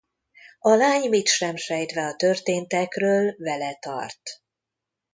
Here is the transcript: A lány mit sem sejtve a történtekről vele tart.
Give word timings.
A 0.59 0.73
lány 0.75 1.09
mit 1.09 1.27
sem 1.27 1.55
sejtve 1.55 2.05
a 2.05 2.15
történtekről 2.15 3.35
vele 3.37 3.73
tart. 3.79 4.41